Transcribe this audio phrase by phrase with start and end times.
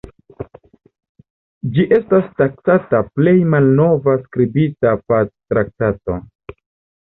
[1.75, 6.19] Ĝi estas taksata plej malnova skribita pactraktato.